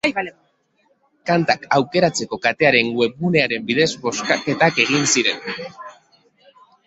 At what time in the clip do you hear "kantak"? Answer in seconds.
1.29-1.67